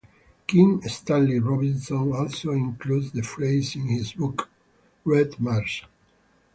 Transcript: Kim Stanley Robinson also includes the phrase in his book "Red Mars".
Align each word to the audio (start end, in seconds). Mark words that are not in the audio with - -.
Kim 0.47 0.81
Stanley 0.81 1.37
Robinson 1.39 2.11
also 2.11 2.53
includes 2.53 3.11
the 3.11 3.21
phrase 3.21 3.75
in 3.75 3.83
his 3.83 4.13
book 4.13 4.49
"Red 5.05 5.39
Mars". 5.39 5.83